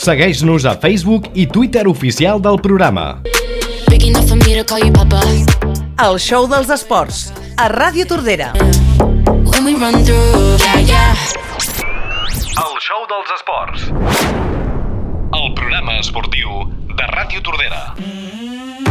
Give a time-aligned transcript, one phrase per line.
[0.00, 3.20] Segueix-nos a Facebook i Twitter oficial del programa.
[6.00, 7.18] El show dels esports,
[7.60, 8.48] a Ràdio Tordera.
[8.56, 9.76] El
[12.80, 13.90] show dels esports.
[15.36, 16.48] El programa esportiu
[16.96, 17.92] de Ràdio Tordera.
[18.00, 18.89] You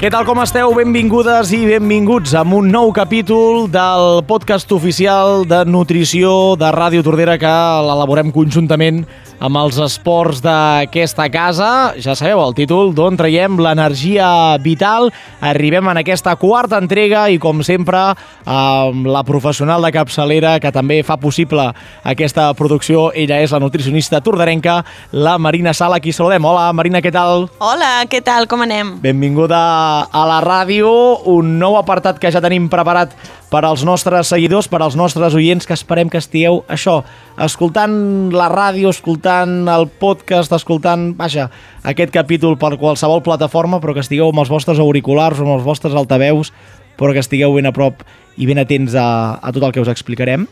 [0.00, 0.70] Què tal, com esteu?
[0.72, 7.34] Benvingudes i benvinguts a un nou capítol del podcast oficial de nutrició de Ràdio Tordera
[7.36, 7.50] que
[7.84, 9.02] l'elaborem conjuntament
[9.40, 11.70] amb els esports d'aquesta casa.
[12.00, 14.28] Ja sabeu el títol, d'on traiem l'energia
[14.62, 15.08] vital.
[15.40, 17.98] Arribem en aquesta quarta entrega i, com sempre,
[18.44, 21.70] amb la professional de capçalera que també fa possible
[22.04, 23.08] aquesta producció.
[23.16, 24.82] Ella és la nutricionista tordarenca,
[25.12, 26.44] la Marina Sala, a qui saludem.
[26.44, 27.48] Hola, Marina, què tal?
[27.58, 28.48] Hola, què tal?
[28.50, 28.98] Com anem?
[29.00, 29.60] Benvinguda
[30.04, 30.90] a la ràdio,
[31.32, 33.16] un nou apartat que ja tenim preparat
[33.50, 37.00] per als nostres seguidors, per als nostres oients, que esperem que estigueu, això,
[37.42, 41.48] escoltant la ràdio, escoltant el podcast, escoltant, vaja,
[41.82, 45.98] aquest capítol per qualsevol plataforma, però que estigueu amb els vostres auriculars amb els vostres
[45.98, 46.54] altaveus,
[46.96, 48.04] però que estigueu ben a prop
[48.38, 50.46] i ben atents a, a tot el que us explicarem.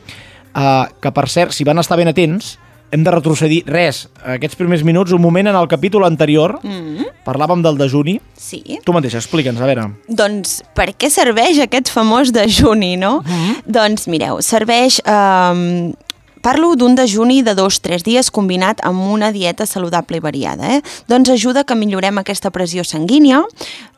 [0.59, 2.57] Uh, que, per cert, si van estar ben atents,
[2.91, 7.11] hem de retrocedir res, aquests primers minuts, un moment en el capítol anterior, mm.
[7.27, 8.19] parlàvem del dejuni.
[8.39, 8.63] Sí.
[8.85, 9.89] Tu mateixa, explica'ns, a veure.
[10.09, 13.21] Doncs per què serveix aquest famós dejuni, no?
[13.21, 13.63] Mm -hmm.
[13.67, 15.01] Doncs mireu, serveix...
[15.05, 15.95] Eh,
[16.43, 20.75] Parlo d'un dejuni de dos o tres dies combinat amb una dieta saludable i variada.
[20.77, 20.83] Eh?
[21.09, 23.43] Doncs ajuda que millorem aquesta pressió sanguínia,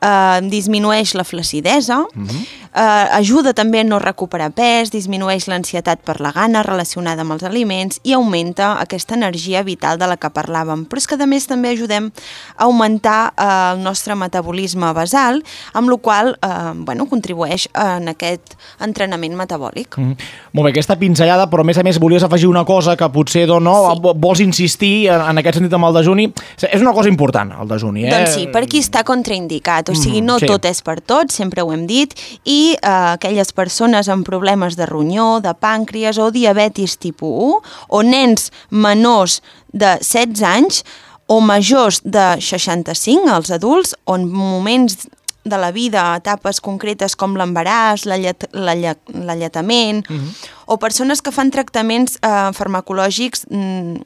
[0.01, 2.47] eh, disminueix la flacidesa, uh -huh.
[2.75, 7.43] eh, ajuda també a no recuperar pes, disminueix l'ansietat per la gana relacionada amb els
[7.43, 10.87] aliments i augmenta aquesta energia vital de la que parlàvem.
[10.87, 12.11] Però és que a més també ajudem
[12.57, 18.57] a augmentar eh, el nostre metabolisme basal, amb la qual eh, bueno, contribueix en aquest
[18.81, 19.97] entrenament metabòlic.
[19.97, 20.17] Mm -hmm.
[20.53, 23.45] Molt bé, aquesta pinzellada, però a més a més volies afegir una cosa que potser
[23.51, 24.15] doncs, no, Sí.
[24.23, 26.29] vols insistir en, en aquest sentit amb el dejuni.
[26.63, 28.07] És una cosa important, el dejuni.
[28.07, 28.15] Eh?
[28.15, 30.49] Doncs sí, per aquí està contraindicat, o sigui, no sí.
[30.49, 32.15] tot és per tot, sempre ho hem dit,
[32.45, 37.61] i eh, aquelles persones amb problemes de ronyó, de pàncreas o diabetis tipus 1,
[37.91, 39.41] o nens menors
[39.73, 40.85] de 16 anys,
[41.31, 45.07] o majors de 65, els adults, on moments
[45.51, 50.05] de la vida, etapes concretes com l'embaràs, l'allet- l'alle- l'alletament,
[50.67, 54.01] o persones que fan tractaments eh, farmacològics mm,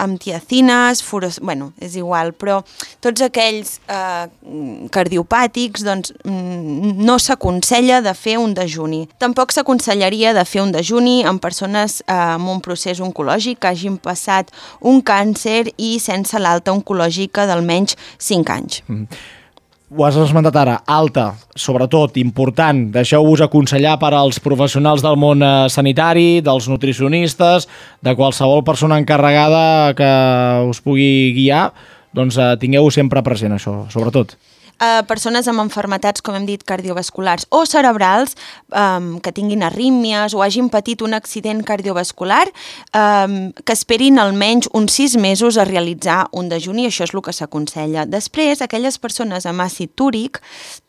[0.00, 1.36] amb tiacines, furos...
[1.44, 2.62] bueno, és igual, però
[3.04, 4.30] tots aquells eh,
[4.88, 9.02] cardiopàtics, doncs mm, no s'aconsella de fer un dejuni.
[9.20, 13.98] Tampoc s'aconsellaria de fer un dejuni en persones eh, amb un procés oncològic que hagin
[14.00, 14.48] passat
[14.80, 18.80] un càncer i sense l'alta oncològica d'almenys 5 anys.
[19.90, 22.84] Ho has esmentat ara, alta, sobretot, important.
[22.94, 27.66] Deixeu-vos aconsellar per als professionals del món eh, sanitari, dels nutricionistes,
[27.98, 30.12] de qualsevol persona encarregada que
[30.70, 31.72] us pugui guiar,
[32.14, 34.36] doncs eh, tingueu sempre present això, sobretot.
[34.80, 38.36] Eh, persones amb enfermetats, com hem dit, cardiovasculars o cerebrals,
[38.72, 42.46] um, que tinguin arrítmies o hagin patit un accident cardiovascular,
[42.96, 47.34] um, que esperin almenys uns sis mesos a realitzar un dejuni, això és el que
[47.36, 48.06] s'aconsella.
[48.08, 50.40] Després, aquelles persones amb àcid túric,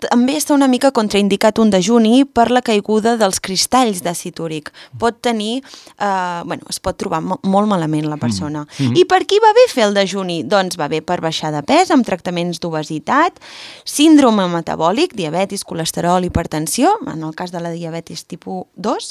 [0.07, 4.71] també està una mica contraindicat un dejuni per la caiguda dels cristalls d'àcid túric.
[4.99, 5.61] Pot tenir,
[5.99, 8.65] eh, bueno, es pot trobar mo molt malament la persona.
[8.79, 8.95] Mm.
[8.97, 10.41] I per qui va bé fer el dejuni?
[10.43, 13.39] Doncs va bé per baixar de pes amb tractaments d'obesitat,
[13.85, 19.09] síndrome metabòlic, diabetis, colesterol, hipertensió, en el cas de la diabetis tipus 2,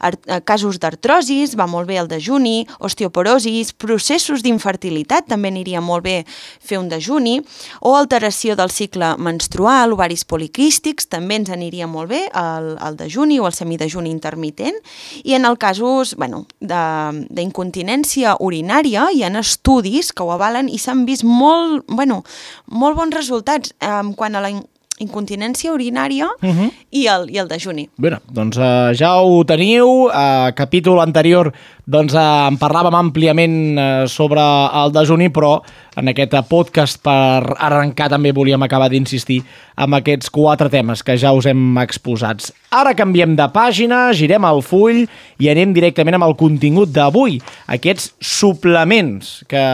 [0.00, 6.04] ar eh, casos d'artrosis, va molt bé el dejuni, osteoporosis, processos d'infertilitat, també aniria molt
[6.04, 7.40] bé fer un dejuni,
[7.80, 13.40] o alteració del cicle menstrual, ovaris poliquístics, també ens aniria molt bé el, el dejuni
[13.40, 14.76] o el semidejuni intermitent,
[15.24, 21.04] i en el casos bueno, d'incontinència urinària hi ha estudis que ho avalen i s'han
[21.06, 22.22] vist molt, bueno,
[22.66, 23.74] molt bons resultats.
[23.80, 24.64] Eh, quant a la in-
[25.00, 26.70] incontinència urinària uh -huh.
[26.90, 27.88] i, el, i el dejuni.
[27.96, 30.08] Bé, doncs uh, ja ho teniu.
[30.12, 31.52] A capítol anterior
[31.90, 34.42] doncs, uh, en parlàvem àmpliament uh, sobre
[34.80, 35.56] el dejuni, però
[35.98, 39.40] en aquest eh, podcast per arrencar també volíem acabar d'insistir
[39.80, 42.52] amb aquests quatre temes que ja us hem exposats.
[42.70, 45.02] Ara canviem de pàgina, girem el full
[45.42, 47.40] i anem directament amb el contingut d'avui.
[47.74, 49.64] Aquests suplements que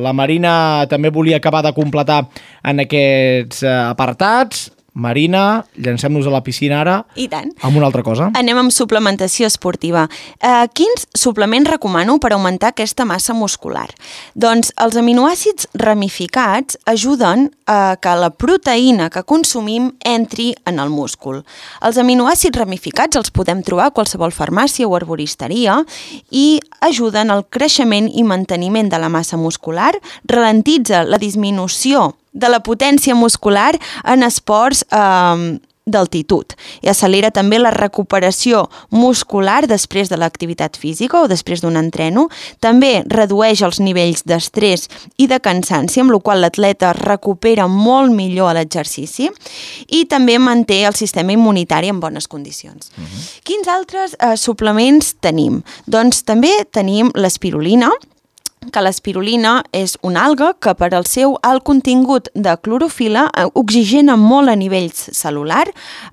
[0.00, 0.54] la Marina
[0.90, 2.22] també volia acabar de completar
[2.62, 4.68] en aquests eh, apartats.
[4.94, 7.50] Marina, llancem-nos a la piscina ara I tant.
[7.66, 8.28] amb una altra cosa.
[8.38, 10.06] Anem amb suplementació esportiva.
[10.38, 13.88] Eh, quins suplements recomano per augmentar aquesta massa muscular?
[14.38, 21.42] Doncs els aminoàcids ramificats ajuden a que la proteïna que consumim entri en el múscul.
[21.82, 25.80] Els aminoàcids ramificats els podem trobar a qualsevol farmàcia o arboristeria
[26.30, 29.90] i ajuden al creixement i manteniment de la massa muscular,
[30.24, 33.72] ralentitza la disminució de la potència muscular
[34.04, 38.64] en esports eh, d'altitud i accelera també la recuperació
[38.94, 42.26] muscular després de l'activitat física o després d'un entreno.
[42.64, 44.88] També redueix els nivells d'estrès
[45.20, 49.28] i de cansanci, amb la qual l'atleta recupera molt millor a l'exercici
[49.92, 52.90] i també manté el sistema immunitari en bones condicions.
[52.96, 53.40] Uh -huh.
[53.44, 55.62] Quins altres eh, suplements tenim?
[55.86, 57.90] Doncs també tenim l'espirulina,
[58.72, 64.16] que l'espirulina és una alga que per al seu alt contingut de clorofila eh, oxigena
[64.20, 65.64] molt a nivell celular,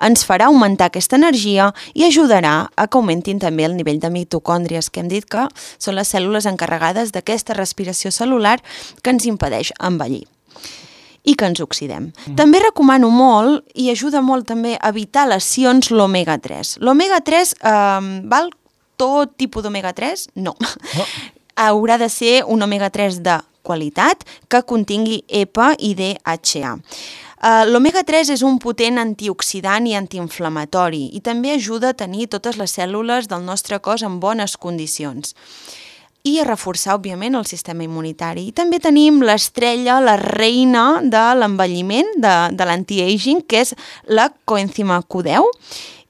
[0.03, 4.89] ens farà augmentar aquesta energia i ajudarà a que augmentin també el nivell de mitocòndries,
[4.89, 8.59] que hem dit que són les cèl·lules encarregades d'aquesta respiració celular
[9.01, 10.25] que ens impedeix envellir
[11.21, 12.09] i que ens oxidem.
[12.09, 12.38] Mm.
[12.39, 16.80] També recomano molt i ajuda molt també a evitar lesions l'omega-3.
[16.81, 18.50] L'omega-3 eh, val
[19.01, 20.31] tot tipus d'omega-3?
[20.42, 20.56] No.
[20.57, 21.12] Oh
[21.68, 26.78] haurà de ser un omega-3 de qualitat que contingui EPA i DHA.
[27.42, 32.74] Uh, L'omega-3 és un potent antioxidant i antiinflamatori i també ajuda a tenir totes les
[32.78, 35.34] cèl·lules del nostre cos en bones condicions
[36.22, 38.44] i a reforçar, òbviament, el sistema immunitari.
[38.50, 43.74] I també tenim l'estrella, la reina de l'envelliment, de, de l'anti-aging, que és
[44.06, 45.50] la coenzima Q10,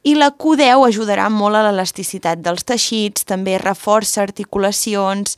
[0.03, 5.37] i la Q10 ajudarà molt a l'elasticitat dels teixits, també reforça articulacions,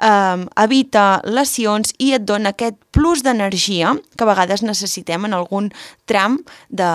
[0.00, 5.72] eh, evita lesions i et dona aquest plus d'energia que a vegades necessitem en algun
[6.06, 6.38] tram
[6.70, 6.90] de,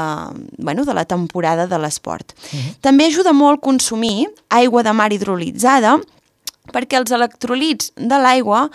[0.58, 2.32] bueno, de la temporada de l'esport.
[2.32, 2.76] Uh -huh.
[2.82, 6.00] També ajuda molt consumir aigua de mar hidrolitzada,
[6.74, 8.68] perquè els electrolits de l'aigua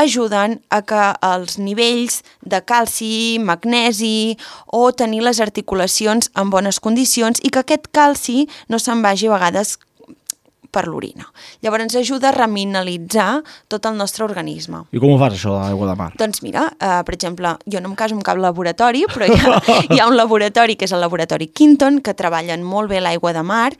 [0.00, 4.36] ajuden a que els nivells de calci, magnesi
[4.66, 9.36] o tenir les articulacions en bones condicions i que aquest calci no se'n vagi a
[9.36, 9.76] vegades
[10.70, 11.26] per l'orina.
[11.64, 14.84] Llavors ens ajuda a remineralitzar tot el nostre organisme.
[14.94, 16.10] I com ho fas, això de l'aigua de mar?
[16.20, 19.60] Doncs mira, uh, per exemple, jo no em caso amb cap laboratori, però hi ha,
[19.90, 23.44] hi ha un laboratori que és el laboratori Quinton, que treballen molt bé l'aigua de
[23.46, 23.70] mar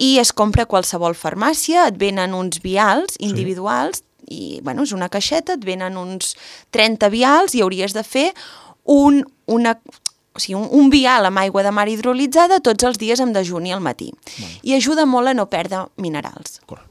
[0.00, 4.06] i es compra a qualsevol farmàcia, et venen uns vials individuals sí.
[4.30, 6.34] i, bueno, és una caixeta, et venen uns
[6.72, 8.30] 30 vials i hauries de fer
[8.90, 9.76] un, una,
[10.34, 13.74] o sigui, un, un vial amb aigua de mar hidrolitzada tots els dies amb dejuni
[13.74, 14.12] al matí.
[14.36, 14.54] Bueno.
[14.62, 16.60] I ajuda molt a no perdre minerals.
[16.66, 16.90] Correcte.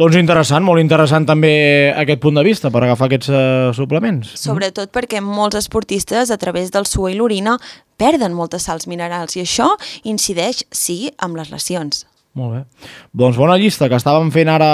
[0.00, 1.52] Doncs interessant, molt interessant també
[2.00, 4.30] aquest punt de vista per agafar aquests uh, suplements.
[4.40, 4.94] Sobretot mm.
[4.94, 7.58] perquè molts esportistes a través del suor i l'orina
[8.00, 9.68] perden moltes sals minerals i això
[10.08, 12.06] incideix, sí, amb les lesions.
[12.32, 12.88] Molt bé.
[13.12, 14.68] Doncs bona llista que estàvem fent ara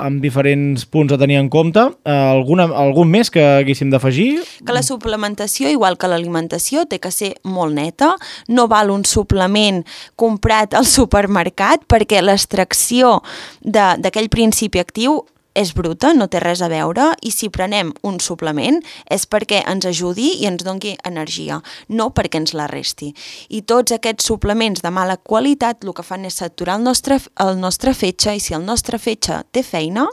[0.00, 1.82] amb diferents punts a tenir en compte.
[2.08, 4.40] Eh, alguna, algun més que haguéssim d'afegir?
[4.64, 8.14] Que la suplementació, igual que l'alimentació, té que ser molt neta.
[8.48, 9.82] No val un suplement
[10.16, 13.18] comprat al supermercat perquè l'extracció
[13.60, 15.20] d'aquell principi actiu
[15.56, 18.82] és bruta, no té res a veure, i si prenem un suplement
[19.12, 23.12] és perquè ens ajudi i ens doni energia, no perquè ens la resti.
[23.48, 27.56] I tots aquests suplements de mala qualitat el que fan és saturar el nostre, el
[27.60, 30.06] nostre fetge i si el nostre fetge té feina,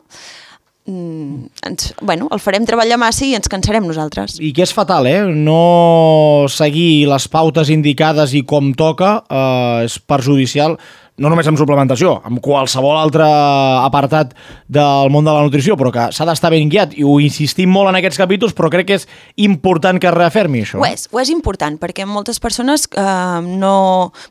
[0.88, 4.40] mm, ens, bueno, el farem treballar massa i ens cansarem nosaltres.
[4.40, 5.22] I que és fatal, eh?
[5.28, 10.78] No seguir les pautes indicades i com toca eh, és perjudicial
[11.22, 13.26] no només amb suplementació, amb qualsevol altre
[13.86, 14.32] apartat
[14.72, 17.92] del món de la nutrició, però que s'ha d'estar ben guiat, i ho insistim molt
[17.92, 19.06] en aquests capítols, però crec que és
[19.46, 20.82] important que es reafirmi això.
[20.82, 23.76] Ho és, ho és important, perquè moltes persones eh, no...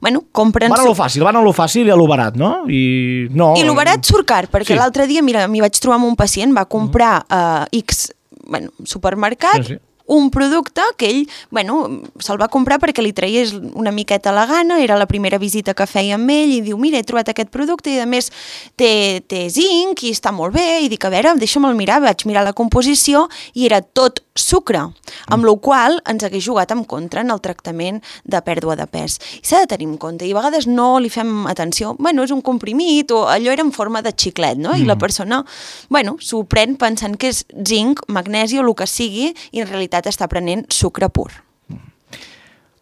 [0.03, 0.75] Bueno, compren...
[0.75, 2.55] Van a lo fàcil, van a lo fàcil i a lo barat, no?
[2.67, 4.81] I, no, I lo barat surt car, perquè sí.
[4.81, 8.09] l'altre dia, mira, m'hi vaig trobar amb un pacient, va comprar eh, X
[8.43, 13.53] bueno, supermercat, sí, sí un producte que ell, bueno, se'l va comprar perquè li traiés
[13.75, 16.99] una miqueta la gana, era la primera visita que feia amb ell i diu, mira,
[16.99, 18.31] he trobat aquest producte i a més
[18.77, 22.45] té, té zinc i està molt bé i dic, a veure, deixa'me'l mirar, vaig mirar
[22.45, 24.81] la composició i era tot sucre,
[25.29, 29.19] amb la qual ens hagués jugat en contra en el tractament de pèrdua de pes.
[29.43, 32.33] I s'ha de tenir en compte, i a vegades no li fem atenció, bueno, és
[32.33, 34.73] un comprimit, o allò era en forma de xiclet, no?
[34.75, 34.99] I la Mm.
[34.99, 35.45] persona,
[35.91, 39.92] bueno, s'ho pren pensant que és zinc, magnesi o el que sigui, i en realitat
[40.01, 41.31] està prenent sucre pur.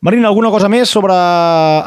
[0.00, 1.12] Marina, alguna cosa més sobre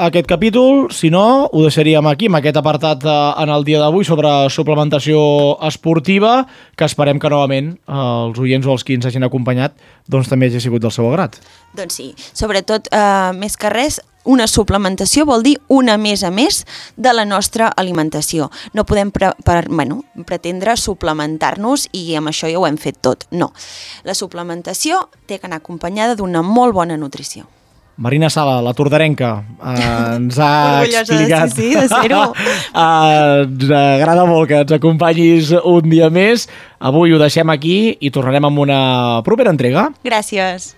[0.06, 0.84] aquest capítol?
[0.94, 5.24] Si no, ho deixaríem aquí, amb aquest apartat eh, en el dia d'avui sobre suplementació
[5.66, 6.44] esportiva,
[6.78, 9.74] que esperem que novament eh, els oients o els que ens hagin acompanyat
[10.06, 11.40] doncs també hagi sigut del seu agrat.
[11.74, 16.64] Doncs sí, sobretot, eh, més que res, una suplementació vol dir una més a més
[16.96, 18.50] de la nostra alimentació.
[18.74, 23.28] No podem pre per, bueno, pretendre suplementar-nos i amb això ja ho hem fet tot.
[23.32, 23.52] No.
[24.04, 27.46] La suplementació té que anar acompanyada d'una molt bona nutrició.
[27.96, 31.52] Marina Sala, la tordarenca, eh, ens ha Orgullosa explicat...
[31.54, 32.24] sí, sí, de ser-ho.
[32.74, 36.48] Eh, ens agrada molt que ens acompanyis un dia més.
[36.82, 38.80] Avui ho deixem aquí i tornarem amb una
[39.28, 39.92] propera entrega.
[40.04, 40.74] Gràcies.